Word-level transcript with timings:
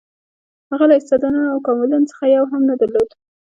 هغه 0.71 0.85
له 0.89 0.95
استعدادونو 0.99 1.51
او 1.53 1.57
کمالونو 1.65 2.09
څخه 2.11 2.23
یو 2.35 2.43
هم 2.51 2.61
نه 2.69 2.75
درلود. 2.81 3.09